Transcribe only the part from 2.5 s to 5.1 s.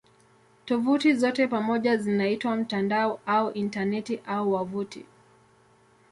"mtandao" au "Intaneti" au "wavuti".